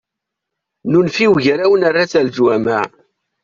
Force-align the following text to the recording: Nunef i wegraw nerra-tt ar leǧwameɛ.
Nunef 0.89 1.17
i 1.25 1.27
wegraw 1.31 1.73
nerra-tt 1.77 2.19
ar 2.19 2.23
leǧwameɛ. 2.25 2.81